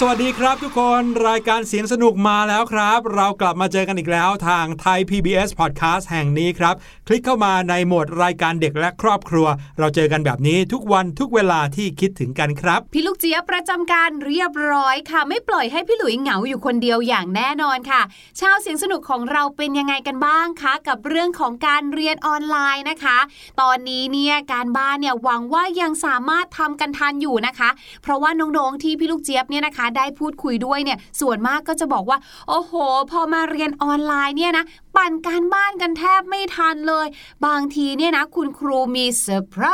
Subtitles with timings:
[0.00, 6.74] สวัสดีครับทุกคนรายการเสียงสนุกมาแล้วครับ เรากลับมาเจอกันอีกแล้วทางไทย PBS Podcast แห่งนี้ครับ
[7.06, 9.46] คลิกเข้ามาในโหมดรายการเด็กและครอบครัว
[9.78, 18.02] เราเจอกันแบบนี้ทุกวันทุกเวลาที่คิดถึงกันครับ พี่ลูกเจี๊ยบประจำการเรียบร้อยค่ะ ไม่ปล่อยให้พี่หลุยเหงาอยู่คนเดียวอย่างแน่นอนค่ะ
[18.40, 23.18] ชาวเสียงสนุกของเราเป็นยังไงกันบ้างคะ กับเรื่องของการเรียนออนไลน์นะคะ
[23.60, 27.70] ตอนนี้เนี่ยการบ้านเนี่ยหวังว่ายังสามารถทำกันทันอยู่นะคะ
[28.02, 32.72] เพราะว่าน้องๆที่พี่ลูกเจี๊ยบเนี่ยนะคะได้พูดคุยด้วยเนี่ยส่วนมากก็จะบอกว่า โอ้โห
[33.10, 34.64] พอมาเรียนออนไลน์เนี่ยนะ
[34.96, 37.06] ปั่นการบ้านกันแทบไม่ทันเลย
[37.46, 39.64] บางทีเนี่ยนะ คุณครูมีเซอร์ไพร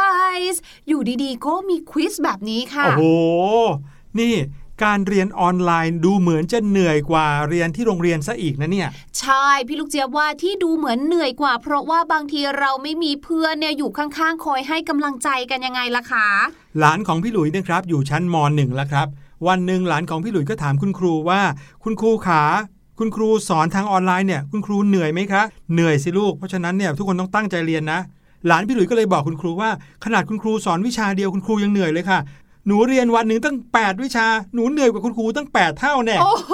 [0.52, 3.04] ส์อยู่ดีๆ ก็มี quiz แบบนี้ค่ะ โอ้โห
[4.20, 4.34] นี่
[4.84, 16.28] การเรียนออนไลน์ดูเหมือนจะเหนื่อยกว่าเรียนที่โรงเรียนซะอีกนะเนี่ย ใช่พี่ลูกเจี๊ยบว่าที่ดูเหมือนเหนื่อยกว่า เพราะว่าบางทีเราไม่มีเพื่อนเนี่ยอยู่ข้างๆ คอยให้กำลังใจกันยังไงล่ะคะ
[16.78, 19.06] หลานของพี่หลุยนะครับอยู่ชั้นมหนึ่งแล้วครับ
[19.48, 21.40] วันหนึ่งหลานของพี่หลุยก็ถามคุณครูว่า
[21.84, 22.42] คุณครูขา
[22.98, 25.42] คุณครูสอนทางออนไลน์เนี่ยคุณครูเหนื่อยไหมคะ
[25.72, 28.00] เหนื่อยสิลูกเพราะฉะนั้นเนี่ยทุกคนต้องตั้งใจเรียนนะ
[28.46, 29.70] หลานพี่หลุยก็เลยบอกคุณครูว่า
[30.04, 32.18] ขนาดคุณครูสอนวิชาเดียวคุณครูยังเหนื่อยเลยค่ะ
[32.66, 36.50] หนูเรียนวันหนึ่งตั้ง 8 วิชา หนูเหนื่อยกว่าคุณครูตั้ง 8 เท่าแน่โอ้โ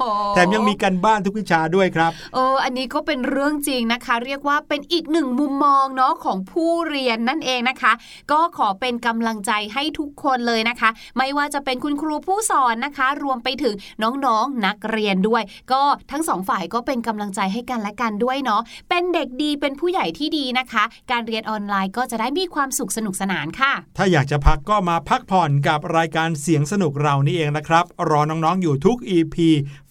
[0.00, 0.02] ห
[0.34, 7.92] แถมยังมีการบ้านทุกวิชาด้วยครับเอออันนี้ก็เป็นเรื่องจริงนะคะ เรียกว่าเป็นอีกหนึ่งมุมมองเนาะของผู้เรียนนั่นเองนะคะ
[8.32, 15.42] ก็ขอเป็นกำลังใจให้ทุกคนเลยนะคะ ไม่ว่าจะเป็นคุณครูผู้สอนนะคะ รวมไปถึงน้องๆนักเรียนด้วย
[15.72, 18.60] ก็ทั้งสองฝ่ายก็เป็นกำลังใจให้กันและกันด้วยเนาะ
[18.90, 29.36] เป็นเด็กดีเป็นผู้ใหญ่ที่ดีนะคะ การเรียนออนไลน์ก็จะได้มีความสุขสนุกสนานค่ะ ถ้าอยากจะพักก็มาพักผ่อนกับรายการเสียงสนุกเรานี่เองนะครับ รอน้องๆอยู่ทุก EP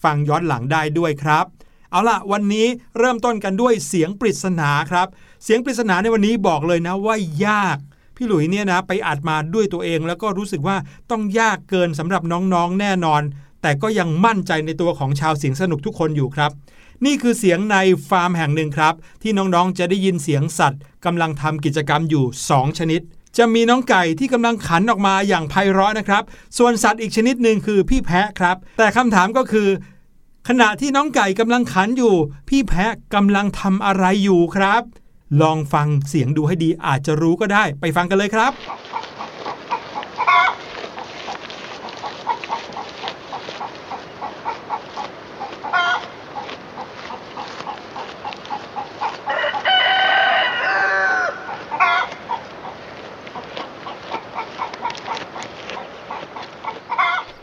[0.04, 1.46] ฟังย้อนหลังได้ด้วยครับ
[1.92, 5.08] เอาล่ะ วันนี้เริ่มต้นกันด้วยเสียงปริศนาครับ
[5.44, 7.16] เสียงปริศนาในวันนี้บอกเลยนะว่า
[7.46, 7.78] ยาก
[8.16, 10.78] พี่หลุยเนี่ยนะไปอัดมาด้วยตัวเอง แล้วก็รู้สึกว่า
[11.12, 13.22] ต้องยากเกินสำหรับน้องๆแน่นอน
[13.62, 16.52] แต่ก็ยังมั่นใจในตัวของชาวเสียงสนุกทุกคนอยู่ครับ
[17.06, 17.76] นี่คือเสียงใน
[18.10, 23.02] ฟาร์มแห่งหนึ่งครับ ที่น้องๆจะได้ยินเสียงสัตว์กำลังทำกิจกรรมอยู่ 2 ชนิด
[23.38, 26.24] จะมีน้องไก่ที่กำลังขันออกมาอย่างไพเราะนะครับ
[26.58, 29.70] ส่วนสัตว์อีกชนิดหนึ่งคือพี่แพะครับ แต่คำถามก็คือ
[30.48, 32.16] ขณะที่น้องไก่กำลังขันอยู่
[32.50, 34.82] พี่แพะกำลังทำอะไรอยู่ครับ
[35.42, 38.52] ลองฟังเสียงดูให้ดีอาจจะรู้ก็ได้ ไปฟังกันเลยครับ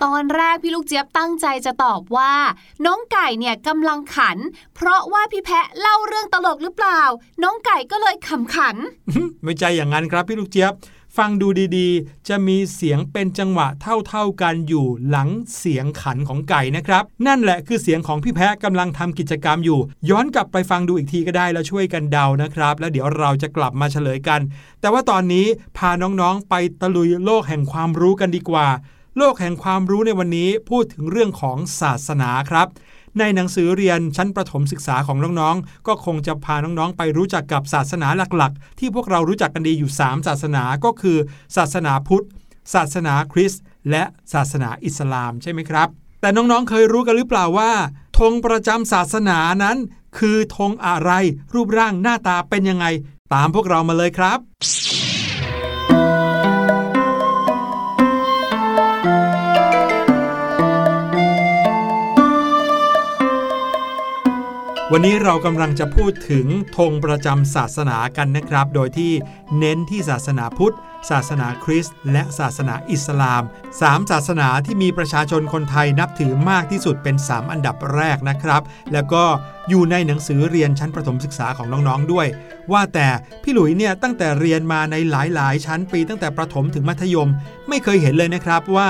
[0.04, 2.32] ตอนแรกพี่ลูกเจี๊ยบตั้งใจจะตอบว่า
[2.84, 4.38] น้องไก่เนี่ยกำลังขัน
[4.74, 7.00] เพราะว่าพี่แพะเล่าเรื่องตลกหรือเปล่า
[7.42, 8.76] น้องไก่ก็เลยขำขัน
[9.44, 10.74] ไม่ใช่อย่างนั้นครับพี่ลูกเจี๊ยบ
[11.18, 19.80] ฟังดูดีๆ จะมีเสียงเป็นจังหวะเท่าๆกันอยู่หลังเสียงขันของไก่นะครับ นั่นแหละคือเสียงของพี่แพะกำลังทำกิจกรรมอยู่
[20.10, 24.40] ย้อนกลับไปฟังดูอีกทีก็ได้แล้วช่วยกันเดานะครับ แล้วเดี๋ยวเราจะกลับมาเฉลยกัน
[24.80, 28.68] แต่ว่าตอนนี้พาน้องๆไปตะลุยโลกแห่งความรู้กันดีกว่า
[29.20, 32.68] โลกแห่งความรู้ในวันนี้พูดถึงเรื่องของศาสนาครับ
[33.18, 41.18] ในหนังสือเรียนชั้นประถมศึกษาของน้องๆ ก็คงจะพาน้องๆ ไปรู้จักกับศาสนาหลักๆ ที่พวกเรารู้จักกันดีอยู่ 3 ศาสนาก็คือ
[41.56, 42.26] ศาสนาพุทธ
[42.74, 44.02] ศาสนาคริสต์และ
[44.32, 45.88] ศาสนาอิสลามใช่ไหมครับ
[46.20, 47.72] แต่น้องๆ เคยรู้กันหรือเปล่าว่า
[48.18, 49.76] ธงประจำศาสนานั้น
[50.18, 51.10] คือธงอะไร
[51.54, 52.86] รูปร่างหน้าตาเป็นยังไง
[53.34, 54.38] ตามพวกเรามาเลยครับ
[64.92, 69.12] วันนี้เรากำลังจะพูดถึงธงประจำศาสนากันนะครับ โดยที่
[69.58, 70.76] เน้นที่ศาสนาพุทธ
[71.10, 73.42] ศาสนาคริสต์และศาสนาอิสลาม
[73.78, 79.24] 3 ศาสนาที่มีประชาชนคนไทยนับถือมากที่สุดเป็น 3 อันดับแรกนะครับ แล้วก็
[79.68, 82.26] อยู่ในหนังสือเรียนชั้นประถมศึกษาของน้องๆด้วย
[82.72, 83.08] ว่าแต่
[83.42, 87.28] พี่หลุยเนี่ยตั้งแต่เรียนมาในหลายๆ ชั้นปีตั้งแต่ประถมถึงมัธยม
[87.68, 88.88] ไม่เคยเห็นเลยนะครับว่า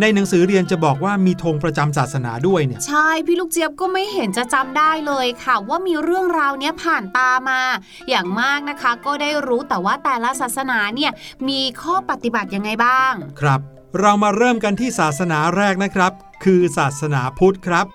[0.00, 7.60] ในหนังสือเรียนจะบอกว่ามีธงประจำศาสนาด้วยเนี่ย ใช่ พี่ลูกเจี๊ยบก็ไม่เห็นจะจำได้เลยค่ะ ว่ามีเรื่องราวเนี้ยผ่านตามา
[8.08, 11.12] อย่างมากนะคะก็ได้รู้แต่ว่าแต่ละศาสนาเนี่ย
[11.48, 13.60] มีข้อปฏิบัติยังไงบ้าง ครับ
[14.00, 16.12] เรามาเริ่มกันที่ศาสนาแรกนะครับ
[16.44, 17.86] คือศาสนาพุทธครับ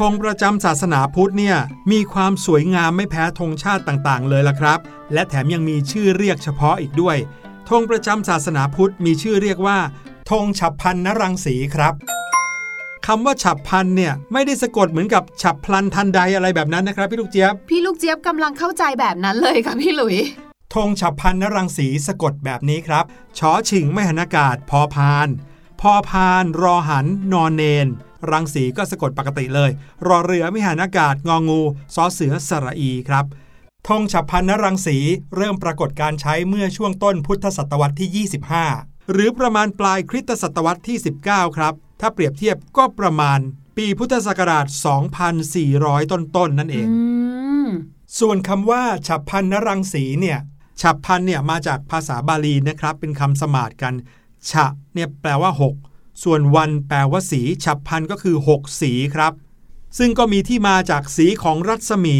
[0.00, 1.56] ธงประจำศาสนาพุทธเนี่ย
[1.92, 4.78] มีความสวยงามไม่แพ้ธงชาติต่างๆ เลยล่ะครับ
[5.12, 7.16] และแถมยังมีชื่อเรียกเฉพาะอีกด้วย
[7.68, 9.78] ธงประจำศาสนาพุทธมีชื่อเรียกว่า
[10.30, 11.94] ธงฉับพลันนรังสีครับ
[13.06, 20.16] คำว่าฉับพลันเนี่ยไม่ได้สะกดเหมือนกับฉับพลันทันใดอะไรแบบนั้นนะครับพี่ลูกเจี๊ยบ พี่ลูกเจี๊ยบกำลังเข้าใจแบบนั้นเลยค่ะพี่หลุย
[20.74, 23.04] ธงฉับพลันนรังสีสะกดแบบนี้ครับ
[23.38, 25.28] ชอชิงไม่หันอากาศพอพาน
[25.80, 27.86] พพอพาน รอหันนอนเนน
[28.32, 29.70] รังสีก็สะกดปกติเลย
[30.06, 31.60] รอเรือไม่หานอากาศงองู
[31.94, 33.24] ซอเสือสระอีครับ
[33.88, 34.96] ธงฉับพันนรังสี
[35.36, 38.26] เริ่มปรากฏการใช้เมื่อช่วงต้นพุทธศตวรรษที่
[38.66, 43.38] 25 หรือประมาณปลายคริสตศตวรรษที่ 19 ครับ ถ้าเปรียบเทียบก็ประมาณ
[43.76, 44.66] ปีพุทธศักราช
[45.44, 46.88] 2,400 ต้นๆนนั่นเอง
[48.18, 50.38] ส่วนคำว่า ฉับพันนรังสีเนี่ย
[50.80, 53.94] ฉับพันเนี่ยมาจากภาษาบาลีนะครับ เป็นคำสมาดกัน
[54.50, 59.32] ฉะเนี่ยแปลว่า 6 ส่วนวันแปลว่าสีฉับพันก็คือ 6 สีครับ
[59.98, 62.18] ซึ่งก็มีที่มาจากสีของรัศมี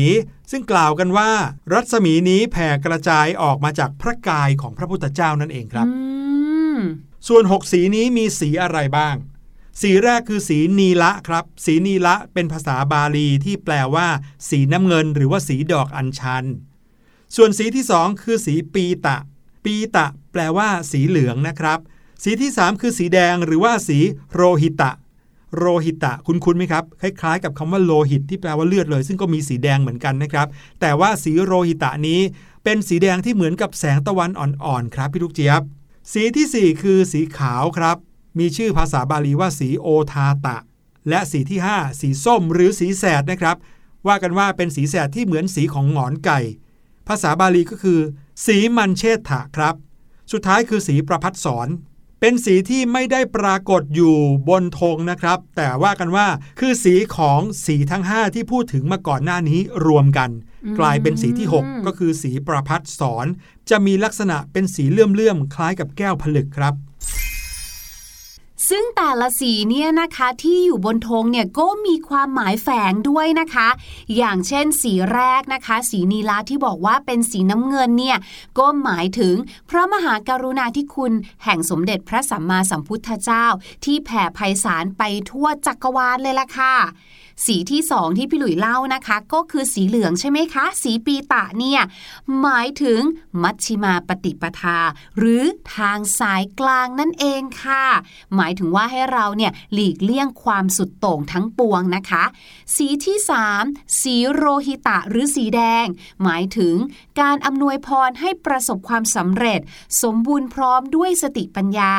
[0.51, 1.31] ซึ่งกล่าวกันว่า
[1.73, 5.87] รัศมีนี้แผ่กระจายออกมาจากพระกายของพระพุทธเจ้านั่นเองครับ
[7.29, 9.17] ส่วน 6 สีนี้มีสีอะไรบ้าง
[9.83, 14.09] สีแรกคือสีนีละครับ สีนีละเป็นภาษาบาลีที่แปลว่า
[14.49, 16.45] สีน้ำเงิน หรือว่าสีดอกอัญชัน
[17.37, 19.17] ส่วนสีที่สองคือสีปีตะ
[19.65, 21.79] ปีตะ แปลว่า สีเหลืองนะครับ
[22.27, 23.99] สีที่สามคือสีแดงหรือว่าสี
[24.35, 24.91] โรหิตะ
[25.57, 30.47] โรหิตะคุณคุ้นไหมครับ คล้ายๆ กับคำว่าโลหิตที่แปลว่าเลือดเลย ซึ่งก็มีสีแดงเหมือนกันนะครับ
[30.81, 32.21] แต่ว่าสีโรหิตะนี้
[32.65, 35.63] เป็นสีแดงที่เหมือนกับแสงตะวันอ่อนๆครับพี่ลูกเจี๊ยบ
[36.13, 37.97] สีที่ 4 คือสีขาวครับ
[38.39, 40.59] มีชื่อภาษาบาลีว่าสีโอทาตะ
[41.09, 43.57] และสีที่ 5 สีส้มหรือสีแสดนะครับ
[44.07, 46.41] ว่ากันว่าเป็นสีแสดที่เหมือนสีของหงอนไก่
[47.09, 48.01] ภาษาบาลีก็คือ
[48.47, 49.75] สีมันเชษฐะครับ
[50.33, 51.69] สุดท้ายคือสีประพัดสอน
[52.27, 54.17] เป็นสีที่ไม่ได้ปรากฏอยู่
[54.49, 56.27] บนธงนะครับ แต่ว่ากันว่า
[56.61, 60.31] คือสีของสีทั้ง 5 ที่พูดถึงมาก่อนหน้านี้รวมกัน
[60.79, 63.27] กลายเป็นสีที่ 6 ก็คือสีประพัดสอน
[63.71, 66.75] จะมีลักษณะเป็นสีเลื่อมๆคล้ายกับแก้วผลึกครับ
[68.71, 73.69] ซึ่งแต่ละสีเนี่ยนะคะที่อยู่บนธงเนี่ยก็มีความหมายแฝงด้วยนะคะ
[74.17, 78.19] อย่างเช่นสีแรกนะคะ สีนีลาที่บอกว่าเป็นสีน้ำเงินเนี่ย
[78.59, 79.35] ก็หมายถึง
[79.71, 81.13] พระมหากรุณาธิคุณ
[81.45, 83.47] แห่งสมเด็จพระสัมมาสัมพุทธเจ้า
[83.85, 86.75] ที่แผ่ไพศาลไปทั่วจักรวาลเลยล่ะค่ะ
[87.47, 91.81] สีที่สองที่พี่หลุยเล่านะคะ ก็คือสีเหลืองใช่ไหมคะ สีปีตะเนี่ย
[92.41, 93.01] หมายถึง
[93.43, 94.79] มัชชิมาปฏิปทา
[95.19, 95.43] หรือ
[95.77, 97.85] ทางสายกลางนั่นเองค่ะ
[98.37, 102.25] หมายถึงว่าให้เราเนี่ยหลีกเลี่ยงความสุดโต่งทั้งปวงนะคะ
[102.77, 103.63] สีที่สาม
[104.01, 105.87] สีโรหิตะหรือสีแดง
[106.23, 106.75] หมายถึง
[107.21, 109.61] การอำนวยพรให้ประสบความสำเร็จ
[110.03, 111.93] สมบูรณ์พร้อมด้วยสติปัญญา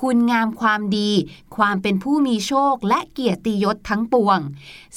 [0.00, 1.10] คุณงามความดี
[1.56, 4.38] ความเป็นผู้มีโชคและเกียรติยศทั้งปวง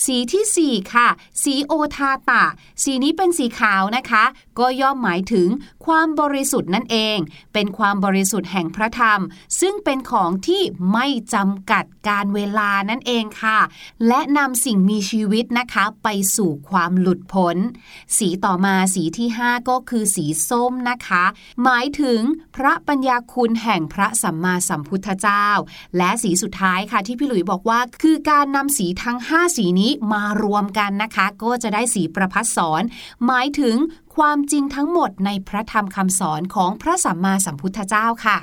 [0.03, 1.07] สีที่ 4 ค่ะ
[1.43, 2.43] สีโอทาตะ
[2.83, 4.23] สีนี้เป็นสีขาวนะคะ
[4.59, 5.47] ก็ย่อมหมายถึง
[5.85, 7.17] ความบริสุทธิ์นั่นเอง
[7.53, 9.21] เป็นความบริสุทธิ์แห่งพระธรรม
[9.59, 10.61] ซึ่งเป็นของที่
[10.93, 13.59] ไม่จำกัดการเวลานั่นเองค่ะ
[14.07, 17.57] และนำสิ่งมีชีวิตนะคะไปสู่ความหลุดพ้น
[18.17, 21.23] สีต่อมาสีที่ 5 ก็คือสีส้มนะคะ
[21.63, 22.19] หมายถึง
[22.55, 25.47] พระปัญญาคุณแห่งพระสัมมาสัมพุทุทธเจ้า
[25.97, 32.83] และสีสุดท้ายค่ะที่พี่หลุยบอกว่า คือการนำสีทั้ง 5 สีนี้มารวมกันนะคะ ก็จะได้สีประพัดสอน
[33.25, 33.75] หมายถึง
[34.15, 38.39] ความจริงทั้งหมดในพระธรรมคำสอนของพระสัมมาสัมพุทธเจ้าค่ะ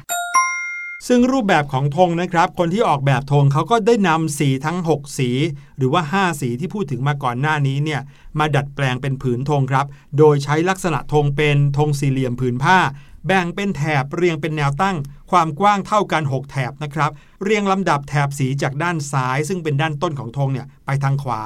[1.09, 5.31] ซึ่งรูปแบบของธงนะครับ คนที่ออกแบบธงเขาก็ได้นำสีทั้ง 6 สี
[5.77, 8.01] หรือว่า 5 สีที่พูดถึงมาก่อนหน้านี้เนี่ย
[8.39, 9.87] มาดัดแปลงเป็นผืนธงครับ
[10.19, 12.79] โดยใช้ลักษณะธงเป็นธงสี่เหลี่ยมผืนผ้า
[13.27, 14.97] แบ่งเป็นแถบเรียงเป็นแนวตั้ง
[15.31, 17.11] ความกว้างเท่ากัน 6 แถบนะครับ
[17.45, 21.41] เรียงลำดับแถบสีจากด้านซ้าย ซึ่งเป็นด้านต้นของธงเนี่ยไปทางขวา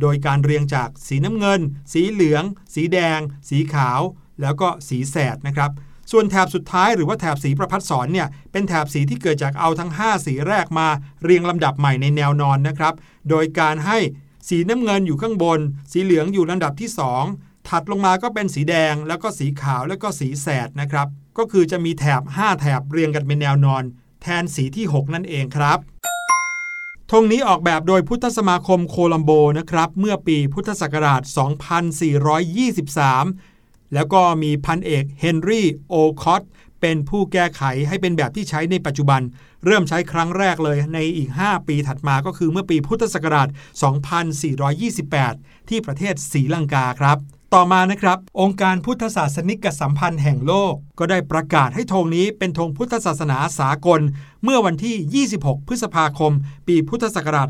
[0.00, 1.60] โดยการเรียงจากสีน้ำเงิน
[1.92, 4.00] สีเหลือง สีแดง สีขาว
[4.40, 5.70] แล้วก็สีแสดนะครับ
[6.10, 10.88] ส่วนแถบสุดท้ายหรือว่าแถบสีประพัดสอนเนี่ยเป็นแถบสีที่เกิดจากเอาทั้ง 5 สีแรกมา
[11.24, 12.94] เรียงลำดับใหม่ในแนวนอนนะครับ
[13.30, 13.98] โดยการให้
[14.48, 15.60] สีน้ำเงินอยู่ข้างบน
[15.92, 16.90] สีเหลืองอยู่ลำดับที่
[17.28, 23.82] 2 ถัดลงมาก็เป็นสีแดง แล้วก็สีขาวแล้วก็สีแสดนะครับ ก็คือจะมีแถบ 5 แถบเรียงกันเป็นแนวนอน
[24.22, 25.78] แทนสีที่ 6 นั่นเองครับ
[27.10, 31.22] ธงนี้ออกแบบโดยพุทธสมาคมโคลัมโบนะครับ เมื่อปีพุทธศักราช
[32.98, 36.42] 2423 แล้วก็มีพันเอกเฮนรี่โอลคอตต์
[36.80, 39.20] เป็นผู้แก้ไขให้เป็นแบบที่ใช้ในปัจจุบัน
[39.64, 43.48] เริ่มใช้ครั้งแรกเลยในอีก 5 ปีถัดมาก็คือเมื่อปีพุทธศักราช
[44.38, 47.18] 2428 ที่ประเทศศรีลังกาครับ
[47.54, 54.00] ต่อมานะครับ องค์การพุทธศาสนิกสัมพันธ์แห่งโลก ก็ได้ประกาศให้ธงนี้เป็นธงพุทธศาสนาสากล
[54.48, 56.32] เมื่อวันที่ 26 พฤษภาคม
[56.68, 57.48] ปีพุทธศักราช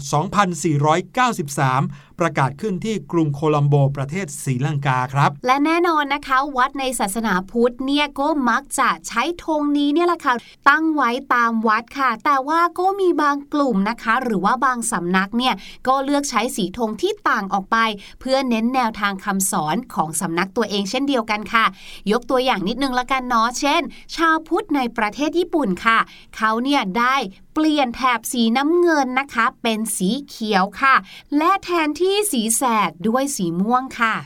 [1.28, 10.34] 2493 ประกาศขึ้นที่กรุงโคลัมโบประเทศศรีลังกาครับ และแน่นอนนะคะวัดในศาสนาพุทธเนี่ยก็มักจะใช้ธงนี้เนี่ยแหละค่ะ
[10.68, 15.54] ตั้งไว้ตามวัดค่ะ แต่ว่าก็มีบางกลุ่มนะคะ หรือว่าบางสำนักเนี่ย
[15.88, 17.76] ก็เลือกใช้สีธงที่ต่างออกไป
[18.20, 21.64] เพื่อเน้นแนวทางคำสอนของสำนักตัวเองเช่นเดียวกันค่ะ
[22.12, 23.82] ยกตัวอย่างนิดนึงละกันเนาะเช่น
[24.16, 25.98] ชาวพุทธในประเทศญี่ปุ่นค่ะ
[26.38, 27.16] เขาเนี่ยได้
[27.54, 30.94] เปลี่ยนแถบสีน้ำเงินนะคะ เป็นสีเขียวค่ะ
[31.36, 34.16] และแทนที่สีแสดด้วยสีม่วงค่ะ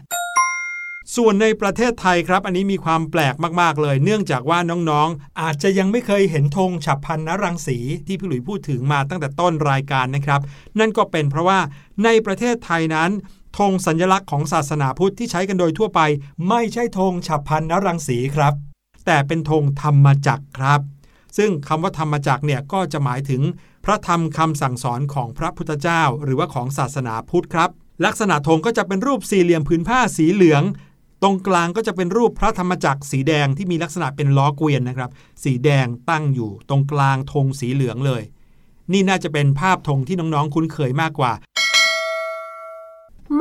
[1.17, 10.41] ส่วนในประเทศไทยครับอันนี้มีความแปลกมาก ๆ เลย เนื่องจากว่าน้องๆ อาจจะยังไม่เคยเห็นธงฉับพันนรังสีที่พี่หลุยพูดถึงมาตั้งแต่ต้นรายการนะครับ
[10.79, 11.59] นั่นก็เป็นเพราะว่า
[12.05, 13.11] ในประเทศไทยนั้น
[13.59, 16.01] ธงสัญลักษณ์ของศาสนาพุทธที่ใช้กันโดยทั่วไป
[16.49, 18.55] ไม่ใช่ธงฉับพันนรังสีครับ
[19.07, 20.81] แต่เป็นธงธรรมจักรครับ
[21.37, 23.43] ซึ่งคำว่าธรรมจักรเนี่ยก็จะหมายถึง
[23.85, 27.71] พระธรรมคำสั่งสอนของพระพุทธเจ้า หรือว่าของศาสนาพุทธครับ
[28.05, 30.63] ลักษณะธงก็จะเป็นรูปสี่เหลี่ยมผืนผ้าสีเหลือง
[31.23, 35.11] ตรงกลางก็จะเป็นรูปพระธรรมจักรสีแดงที่มีลักษณะเป็นล้อเกวียนนะครับ
[35.45, 38.23] สีแดงตั้งอยู่ ตรงกลางธงสีเหลืองเลย
[38.93, 41.33] นี่น่าจะเป็นภาพธงที่น้องๆ คุ้นเคยมากกว่า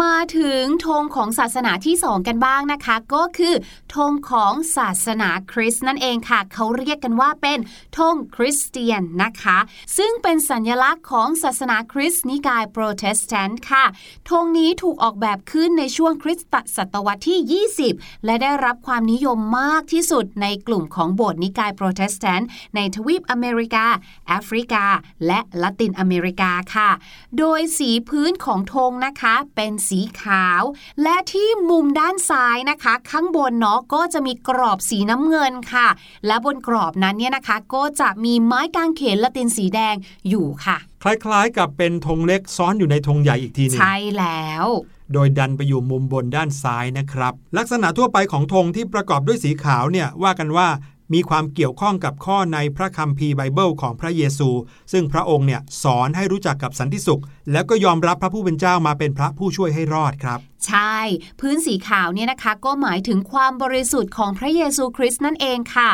[0.01, 3.55] มาถึงธงของศาสนาที่สองกันบ้างนะคะ ก็คือ
[3.95, 7.59] ธงของศาสนาคริสต์นั่นเองค่ะเขาเรียกกันว่าเป็น
[7.97, 9.57] ธงคริสเตียนนะคะ
[9.97, 13.85] ซึ่งเป็นสัญลักษณ์ของศาสนาคริสต์นิกายโปรเตสแตนต์ค่ะ
[14.29, 23.85] ธงนี้ถูกออกแบบขึ้นในช่วงคริสตศตวรรษที่ 20 และได้รับความนิยมมากที่สุดในกลุ่มของโบสถ์นิกายโปรเตสแตนต์ในทวีปอเมริกา
[24.27, 24.85] แอฟริกา
[25.27, 26.89] และละตินอเมริกาค่ะ
[27.37, 30.61] โดยสีพื้นของธงนะคะเป็นสีขาว
[31.03, 35.87] และที่มุมด้านซ้ายนะคะ ข้างบนเนาะก็จะมีกรอบสีน้ำเงินค่ะ
[36.27, 39.95] และบนกรอบนั้นเนี่ยนะคะ ก็จะมีไม้กางเขนละตินสีแดง
[40.29, 44.65] อยู่ค่ะ คล้ายๆ กับเป็นธงเล็กซ้อนอยู่ในธงใหญ่อีกทีหนึงใช่แล้ว
[45.13, 50.67] โดยดันไปอยู่มุมบนด้านซ้ายนะครับ ลักษณะทั่วไปของธงที่ประกอบด้วยสีขาวเนี่ยว่ากันว่า
[51.13, 54.49] มีความเกี่ยวข้องกับข้อในพระคัมภีร์ไบเบิลของพระเยซู
[54.91, 60.97] ซึ่งพระองค์เนี่ยสอนให้รู้จักกับสันติสุข แล้วก็ยอมรับพระผู้เป็นเจ้ามาเป็นพระผู้ช่วยให้รอดครับใช่
[61.39, 65.89] พื้นสีขาวเนี่ยนะคะ ก็หมายถึงความบริสุทธิ์ของพระเยซูคริสต์นั่นเองค่ะ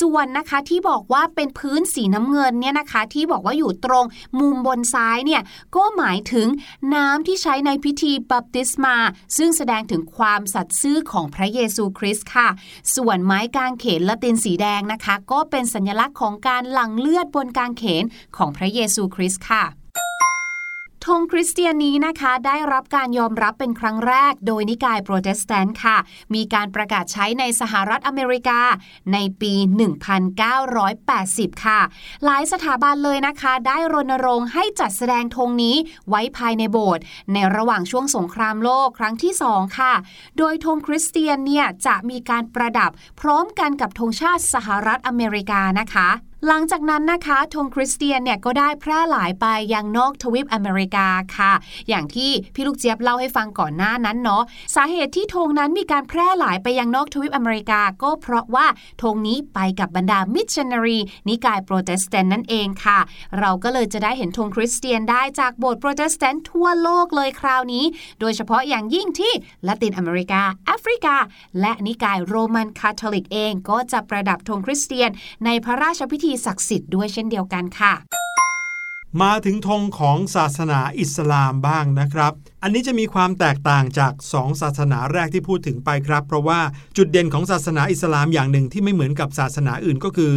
[0.00, 4.04] ส่วนนะคะที่บอกว่าเป็นพื้นสีน้ำเงินเนี่ยนะคะ ที่บอกว่าอยู่ตรง
[4.40, 5.42] มุมบนซ้ายเนี่ย
[5.76, 6.48] ก็หมายถึง
[6.94, 8.96] น้ำที่ใช้ในพิธีบัพติศมา
[9.36, 12.48] ซึ่งแสดงถึงความสัตย์ซื่อของพระเยซูคริสต์ค่ะ
[12.96, 18.04] ส่วนไม้กางเขนละตินสีแดงนะคะ ก็เป็นสัญลักษณ์ของการหลั่งเลือดบนกางเขน
[18.36, 19.79] ของพระเยซูคริสต์ค่ะ
[21.06, 25.96] ธงคริสเตียนนี้นะคะ ได้รับการยอมรับเป็นครั้งแรก โดยนิกายโปรเตสแตนต์ค่ะ
[26.34, 28.60] มีการประกาศใช้ในสหรัฐอเมริกา
[29.12, 29.54] ในปี
[30.94, 31.80] 1980 ค่ะ
[32.24, 35.76] หลายสถาบันเลยนะคะ ได้รณรงค์ให้จัดแสดงธงนี้
[36.08, 39.94] ไว้ภายในโบสถ์ในระหว่างช่วงสงครามโลกครั้งที่ 2 ค่ะ
[40.38, 46.10] โดยธงคริสเตียนเนี่ยจะมีการประดับพร้อมกันกับธงชาติสหรัฐอเมริกานะคะ
[46.46, 51.52] หลังจากนั้นนะคะธงคริสเตียนเนี่ยก็ได้แพร่หลายไปยังนอกทวีปอเมริกาค่ะ
[51.88, 54.42] อย่างที่พี่ลูกเจี๊ยบเล่าให้ฟังก่อนหน้านั้นเนาะ
[54.74, 58.66] สาเหตุที่ธงนั้นมีการแพร่หลายไปยังนอกทวีปอเมริกา ก็เพราะว่า
[59.02, 60.98] ธงนี้ไปกับบรรดามิชชันนารี
[61.28, 62.98] นิกายโปรเตสแตนต์นั่นเองค่ะ
[63.38, 67.84] เราก็เลยจะได้เห็นธงคริสเตียนได้จากโบสถ์โปรเตสแตนต์ทั่วโลกเลยคราวนี้
[68.20, 69.32] โดยเฉพาะอย่างยิ่งที่
[69.66, 71.16] ละตินอเมริกาแอฟริกา
[71.60, 75.10] และนิกายโรมันคาทอลิกเอง ก็จะประดับธงคริสเตียน
[75.44, 77.94] ในพระราชพิธีศักดิ์สิทธิ์ด้วยเช่นเดียวกันค่ะ
[79.22, 86.60] มาถึงธงของศาสนาอิสลามบ้างนะครับ อันนี้จะมีความแตกต่างจาก 2 ศาสนาแรกที่พูดถึงไปครับ เพราะว่า
[86.96, 90.34] จุดเด่นของศาสนาอิสลามอย่างหนึ่งที่ไม่เหมือนกับศาสนาอื่นก็คือ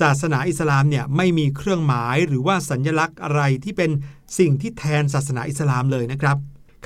[0.00, 3.90] ศาสนาอิสลามเนี่ยไม่มีเครื่องหมายหรือว่าสัญลักษณ์อะไรที่เป็น
[4.38, 6.36] สิ่งที่แทนศาสนาอิสลามเลยนะครับ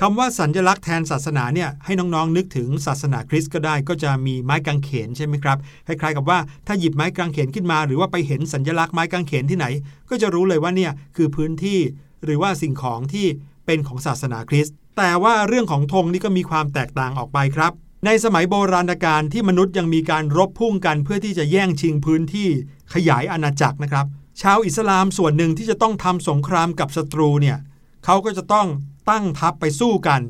[0.03, 5.57] คำว่าสัญลักษณ์แทนศาสนาเนี่ยให้น้องๆนึกถึงศาสนาคริสต์ก็ได้ก็จะมีไม้กางเขนใช่ไหมครับ
[5.87, 9.65] คล้ายๆกับว่าถ้าหยิบไม้กางเขนขึ้นมา หรือว่าไปเห็นสัญลักษณ์ไม้กางเขนที่ไหน
[10.09, 11.79] ก็จะรู้เลยว่าเนี่ยคือพื้นที่
[12.23, 13.27] หรือว่าสิ่งของที่
[13.65, 17.71] เป็นของศาสนาคริสต์แต่ว่าเรื่องของธงนี่ก็มีความแตกต่างออกไปครับ
[18.05, 22.47] ในสมัยโบราณกาลที่มนุษย์ยังมีการรบพุ่งกันเพื่อที่จะแย่งชิงพื้นที่
[22.93, 24.05] ขยายอาณาจักรนะครับ
[24.41, 27.57] ชาวอิสลามส่วนหนึ่งที่จะต้องทำสงครามกับศัตรูเนี่ย
[28.05, 28.67] เขาก็จะต้อง
[29.09, 30.21] ตั้งทัพไปสู้กัน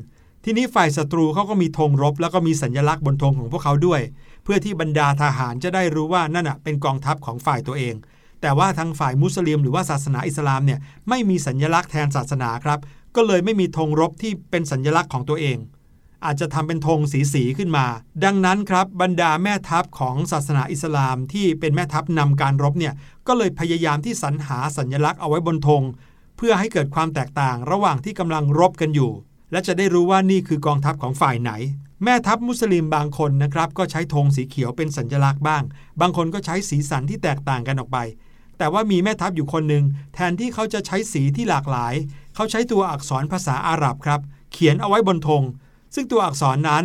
[0.44, 4.00] ที่นี้ฝ่ายศัตรูเขาก็มีธงรบ แล้วก็มีสัญลักษณ์บนธงของพวกเขาด้วย
[4.44, 7.94] เพื่อที่บรรดาทหารจะได้รู้ว่านั่นอะเป็นกองทัพของฝ่ายตัวเอง
[8.40, 12.78] แต่ว่าทางฝ่ายมุสลิม หรือว่าศาสนาอิสลามเนี่ยไม่มีสัญลักษณ์แทนศาสนาครับ
[13.16, 15.58] ก็เลยไม่มีธงรบที่เป็นสัญลักษณ์ของตัวเอง
[16.24, 17.86] อาจจะทำเป็นธงสีสีขึ้นมา
[18.24, 22.94] ดังนั้นครับบรรดาแม่ทัพของศาสนาอิสลามที่เป็นแม่ทัพนำการรบเนี่ย
[23.26, 25.82] ก็เลยพยายามที่สรรหาสัญลักษณ์เอาไว้บนธง
[26.42, 29.12] เพื่อให้เกิดความแตกต่างระหว่างที่กำลังรบกันอยู่
[29.52, 31.52] และจะได้รู้ว่านี่คือกองทัพของฝ่ายไหน
[32.04, 35.62] แม่ทัพมุสลิมบางคนนะครับก็ใช้ธงสีเขียวเป็นสัญลักษณ์บ้าง
[36.00, 37.98] บางคนก็ใช้สีสันที่แตกต่างกันออกไป
[38.58, 41.94] แต่ว่ามีแม่ทัพอยู่คนหนึ่งแทนที่เขาจะใช้สีที่หลากหลาย
[42.34, 44.20] เขาใช้ตัวอักษรภาษาอาหรับครับ
[44.52, 45.42] เขียนเอาไว้บนธง
[45.94, 46.84] ซึ่งตัวอักษรนั้น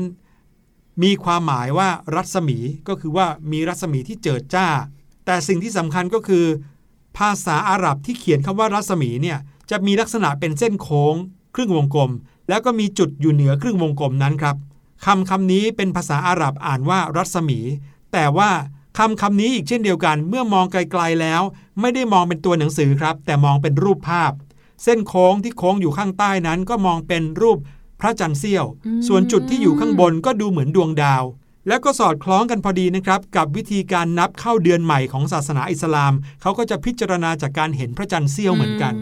[1.04, 4.68] มีความหมายว่ารัศมีก็คือว่ามีรัศมีที่เจิดจ้า
[5.26, 6.46] แต่สิ่งที่สำคัญก็คือ
[7.18, 9.38] ภาษาอาหรับที่เขียนคำว่ารัศมีเนี่ย
[9.72, 11.16] จะมีลักษณะเป็นเส้นโค้ง
[11.56, 12.12] ครึ่งวงกลม
[12.50, 14.56] แล้วก็มีจุดอยู่เหนือครึ่งวงกลมนั้นครับ
[15.06, 17.60] คำคำนี้เป็นภาษาอาหรับอ่านว่ารัศมี
[18.14, 18.52] แต่ว่า
[18.98, 21.42] คำคำนี้อีกเช่นเดียวกัน เมื่อมองไกลๆแล้ว
[21.80, 24.32] ไม่ได้มองเป็นตัวหนังสือครับ แต่มองเป็นรูปภาพ
[24.84, 27.58] เส้นโค้งที่โค้งอยู่ข้างใต้นั้นก็มองเป็นรูป
[28.00, 28.66] พระจันทร์เสี้ยว
[29.08, 31.24] ส่วนจุดที่อยู่ข้างบนก็ดูเหมือนดวงดาว
[31.68, 38.94] แล้วก็สอดคล้องกันพอดีนะครับ กับวิธีการนับเข้าเดือนใหม่ของศาสนาอิสลาม เขาก็จะพิจารณาจากการเห็นพระจันทร์เสี้ยวเหมือนกัน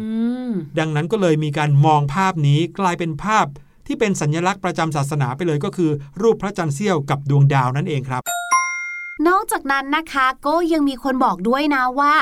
[0.80, 3.46] ดังนั้นก็เลยมีการมองภาพนี้กลายเป็นภาพ
[3.88, 8.22] ที่เป็นสัญลักษณ์ประจำศาสนาไปเลยก็คือ รูปพระจันทร์เสี้ยวกับดวงดาวนั่นเองครับ
[9.28, 12.14] นอกจากนั้นนะคะก็ยังมีคนบอกด้วยนะว่า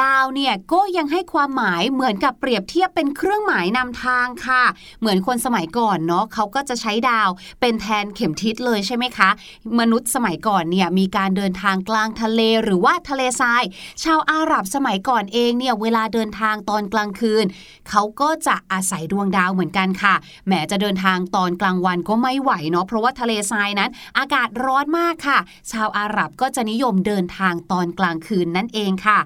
[0.00, 4.62] ดาวเนี่ยก็ยังให้ความหมายเหมือนกับเปรียบเทียบเป็นเครื่องหมายนำทางค่ะ
[5.00, 7.28] เหมือนคนสมัยก่อนเนาะเขาก็จะใช้ดาว
[7.60, 9.30] เป็นแทนเข็มทิศเลยใช่ไหมคะ
[9.78, 13.62] มนุษย์สมัยก่อนเนี่ยมีการเดินทางกลางทะเลหรือว่าทะเลทราย
[14.04, 17.44] ชาวอาหรับสมัยก่อนเองเนี่ยเวลาเดินทางตอนกลางคืน
[17.90, 20.14] เขาก็จะอาศัยดวงดาวเหมือนกันค่ะ
[20.48, 25.38] แม้จะเดินทางตอนกลางวันก็ไม่ไหวเนาะเพราะว่าทะเลทรายนั้น อากาศร้อนมากค่ะ
[25.72, 29.18] ชาวอาหรับก็จะนิยมเดินทางตอนกลางคืนนั่นเองค่ะ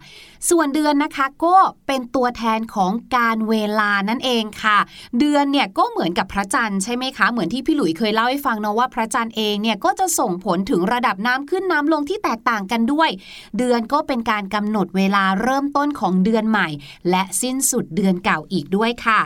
[0.50, 1.56] ส่วนเดือนนะคะก็
[1.87, 4.78] เป็นตัวแทนของการเวลานั่นเองค่ะ
[5.18, 13.11] เดือนเนี่ยก็เหมือนกับพระจันทร์ใช่ไหมคะ เหมือนที่พี่หลุยเคยเล่าให้ฟังเนาะว่าพระจันทร์เองเนี่ยก็จะส่งผลถึงระดับน้ำขึ้นน้ำลงที่แตกต่างกันด้วย
[13.58, 16.68] เดือนก็เป็นการกำหนดเวลาเริ่มต้นของเดือนใหม่
[17.11, 19.20] และสิ้นสุดเดือนเก่าอีกด้วยค่ะ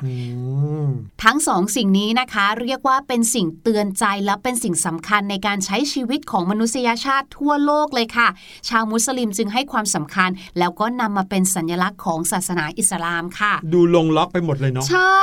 [1.23, 8.29] ทั้งสองสิ่งนี้นะคะ เรียกว่าเป็นสิ่งเตือนใจและเป็นสิ่งสำคัญในการใช้ชีวิตของมนุษยชาติทั่วโลกเลยค่ะ
[8.69, 15.23] ชาวมุสลิมจึงให้ความสำคัญ แล้วก็นำมาเป็นสัญลักษณ์ของศาสนาอิสลามค่ะ ดูลงล็อกไปหมดเลยเนาะใช่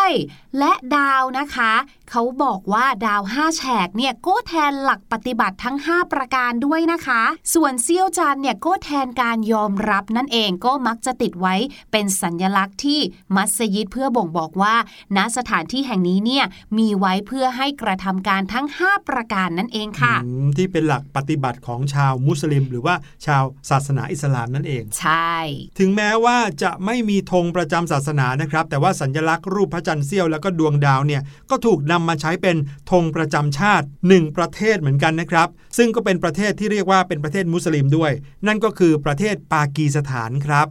[0.59, 1.73] และดาวนะคะ
[2.11, 7.21] เขาบอกว่าดาว 5 แฉกเนี่ยก็แทนหลักปฏิบัติทั้ง 5 ประการด้วยนะคะ
[7.53, 11.55] ส่วนเซี่ยวจันเนี่ยก็แทนการยอมรับนั่นเองก็มักจะติดไว้
[11.91, 12.99] เป็นสัญลักษณ์ที่
[13.35, 14.75] มัสยิดเพื่อบ่งบอกว่า
[15.17, 16.45] ณสถานที่แห่งนี้เนี่ย
[16.77, 25.33] มีไว้เพื่อให้กระทำการทั้ง 5 ประการนั่นเองค่ะอืมที่เป็นหลักปฏิบัติของชาวมุสลิม หรือว่าชาวศาสนาอิสลามนั่นเอง ใช่
[25.79, 32.57] ถึงแม้ว่าจะไม่มีธงประจำศาสนานะครับ แต่ว่าสัญลักษณ์รูปพระจันทร์เสี้ยวแล้วก็ดวงดาวเนี่ยก็ถูกนำมาใช้เป็น
[32.91, 38.11] ธงประจำชาติหนึ่งประเทศเหมือนกันนะครับ ซึ่งก็เป็นประเทศที่เรียกว่าเป็นประเทศมุสลิมด้วย
[38.47, 40.67] นั่นก็คือประเทศปากีสถานครับ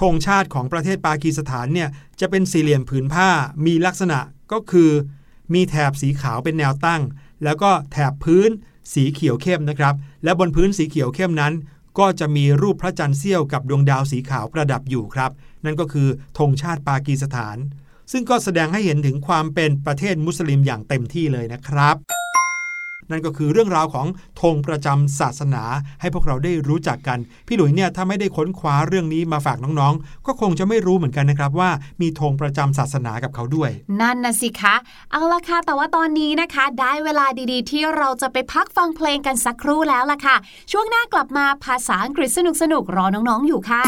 [0.00, 1.88] ธงชาติของประเทศปากีสถานเนี่ย
[2.20, 3.28] จะเป็นสี่เหลี่ยมผืนผ้า
[3.66, 4.18] มีลักษณะ
[4.52, 4.90] ก็คือ
[5.54, 7.02] มีแถบสีขาวเป็นแนวตั้ง
[7.44, 8.50] แล้วก็แถบพื้น
[8.94, 11.54] สีเขียวเข้มนะครับ และบนพื้นสีเขียวเข้มนั้น
[11.98, 15.30] ก็จะมีรูปพระจันทร์เสี้ยวกับดวงดาวสีขาวประดับอยู่ครับ
[15.64, 16.08] นั่นก็คือ
[16.38, 17.56] ธงชาติปากีสถาน
[18.12, 21.96] ซึ่งก็แสดงให้เห็นถึงความเป็นประเทศมุสลิมอย่างเต็มที่เลยนะครับ
[23.10, 24.06] นั่นก็คือเรื่องราวของ
[24.40, 25.62] ธงประจำศาสนา
[26.00, 34.74] ให้พวกเราได้รู้จักกัน พี่หลุยเนี่ยถ้าไม่ได้ค้นคว้าเรื่องนี้มาฝากน้องๆ ก็คงจะไม่รู้เหมือนกันนะครับว่ามีธงประจำศาสนากับเขาด้วย นั่นนะสิคะ
[35.12, 40.36] เอาละค่ะแต่ว่าตอนนี้นะคะ ได้เวลาดีๆ ที่เราจะไปพักฟังเพลงกันสักครู่แล้วล่ะค่ะ
[40.72, 43.82] ช่วงหน้ากลับมาภาษาอังกฤษสนุกๆรอน้องๆอยู่ค่ะ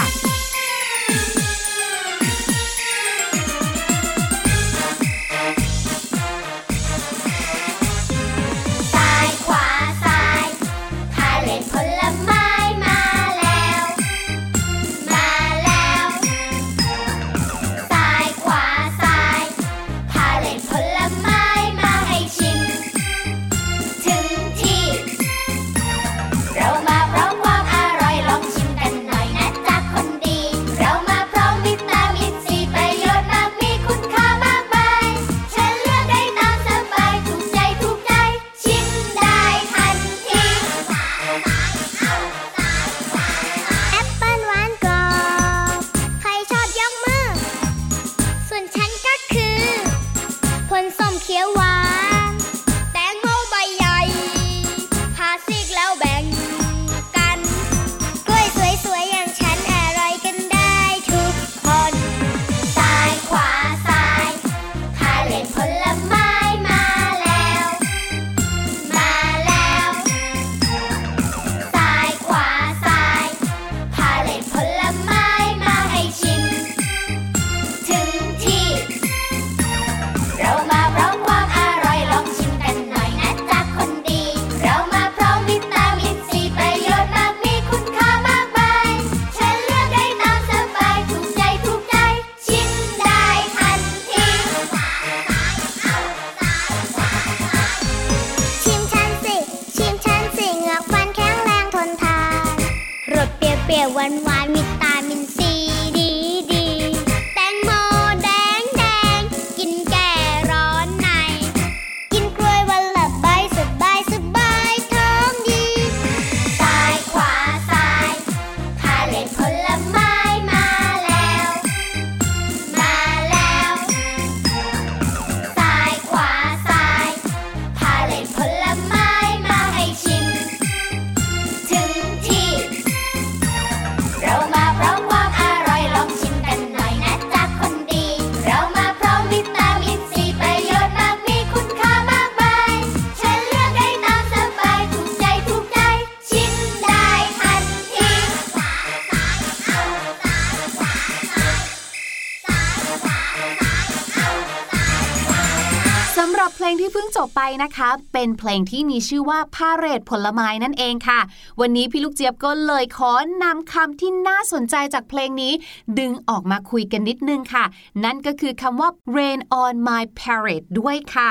[157.18, 161.20] จบไปนะคะ เป็นเพลงที่มีชื่อว่าพาเรดผลไม้นั่นเองค่ะ
[161.60, 165.52] วันนี้พี่ลูกเจี๊ยบก็เลยขอนำคำที่น่าสนใจจากเพลงนี้
[165.98, 167.64] ดึงออกมาคุยกันนิดนึงค่ะ
[168.04, 171.30] นั่นก็คือคำว่า rain on my parade ด้วยค่ะ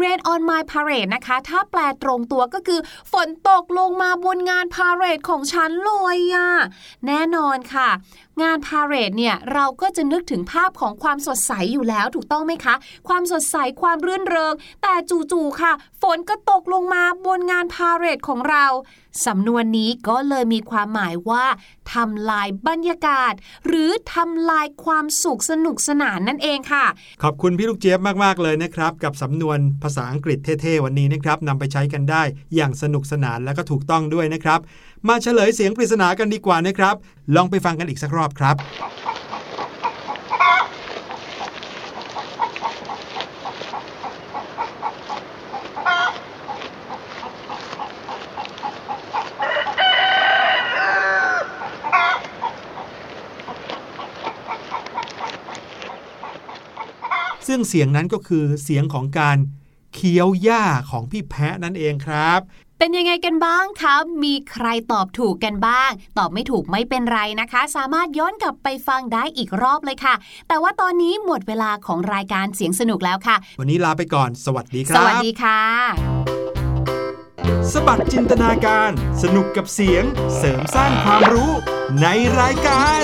[0.00, 2.80] rain on my parade นะคะ ถ้าแปลตรงตัวก็คือ
[3.12, 6.50] ฝนตกลงมาบนงานพาเรดของฉันเลยอะ
[7.06, 7.88] แน่นอนค่ะ
[8.42, 12.74] งานพาเรดเนี่ยเราก็จะนึกถึงภาพของความสดใสอยู่แล้วถูกต้องไหมคะ
[13.08, 15.72] ความสดใสความรื่นเริง แต่จู่ๆค่ะ
[16.02, 18.64] ฝนก็ตกลงมาบนงานพาเรดของเรา
[19.26, 21.44] สำนวนนี้ก็เลยมีความหมายว่า
[21.92, 23.32] ทำลายบรรยากาศ
[23.66, 26.84] หรือทำลายความสุขสนุกสนานนั่นเองค่ะ
[27.22, 32.22] ขอบคุณพี่ลูกเจี๊ยบมากๆเลยนะครับ กับสำนวนภาษาอังกฤษเท่ๆวันนี้นะครับนำไปใช้กันได้
[32.54, 34.60] อย่างสนุกสนานและก็ถูกต้องด้วยนะครับ
[35.08, 36.96] มาเฉลยเสียงปริศนากันดีกว่านะครับ
[37.34, 38.56] ลองไปฟังกันอีกสักรอบครับ
[57.46, 59.38] ซึ่งเสียงนั้นก็คือเสียงของการ
[59.94, 62.40] เคี้ยวหญ้าของพี่แพะนั่นเองครับ
[62.78, 70.14] เป็นยังไงกันบ้างคะ มีใครตอบถูกกันบ้าง ตอบไม่ถูกไม่เป็นไรนะคะ สามารถย้อนกลับไปฟังได้อีกรอบเลยค่ะ
[70.48, 75.60] แต่ว่าตอนนี้หมดเวลาของรายการเสียงสนุกแล้วค่ะ วันนี้ลาไปก่อน สวัสดีคสรับวัสดีค่ะ
[77.72, 78.90] สบัดจินตนาการ
[79.22, 80.04] สนุกกับเสียง
[80.36, 81.50] เสริมสร้างความรู้
[82.02, 82.06] ใน
[82.40, 83.02] รายการ